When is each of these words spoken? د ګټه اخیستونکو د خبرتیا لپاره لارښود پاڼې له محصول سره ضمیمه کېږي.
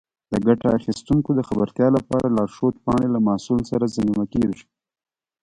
د 0.31 0.33
ګټه 0.47 0.67
اخیستونکو 0.77 1.29
د 1.35 1.39
خبرتیا 1.47 1.87
لپاره 1.97 2.33
لارښود 2.35 2.75
پاڼې 2.85 3.07
له 3.15 3.19
محصول 3.27 3.59
سره 3.71 3.91
ضمیمه 3.95 4.25
کېږي. 4.33 4.65